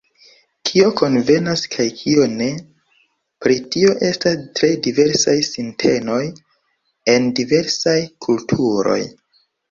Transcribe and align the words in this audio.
Kio 0.67 0.85
konvenas 0.99 1.61
kaj 1.73 1.83
kio 1.97 2.23
ne, 2.37 2.47
pri 3.45 3.57
tio 3.75 3.91
estas 4.07 4.39
tre 4.59 4.69
diversaj 4.87 5.35
sintenoj 5.49 6.23
en 7.15 7.29
diversaj 7.41 7.95
kulturoj. 8.27 8.99